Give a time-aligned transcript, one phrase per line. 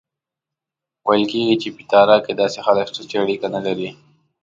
[1.07, 3.89] ویل کېږي په پیترا کې داسې خلک شته چې اړیکه نه لري.